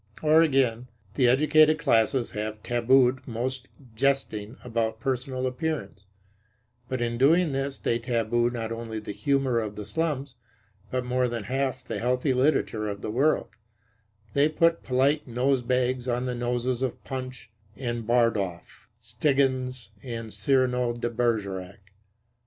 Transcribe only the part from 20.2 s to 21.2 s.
Cyrano de